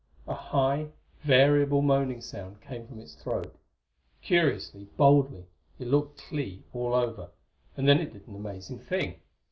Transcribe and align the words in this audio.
A 0.27 0.33
high, 0.33 0.87
variable 1.21 1.83
moaning 1.83 2.21
sound 2.21 2.59
came 2.61 2.87
from 2.87 2.99
its 2.99 3.13
throat. 3.13 3.53
Curiously, 4.23 4.85
boldly, 4.97 5.45
it 5.77 5.85
looked 5.89 6.17
Clee 6.23 6.63
all 6.73 6.95
over 6.95 7.29
and 7.77 7.87
then 7.87 7.99
it 7.99 8.11
did 8.11 8.27
an 8.27 8.35
amazing 8.35 8.79
thing. 8.79 9.19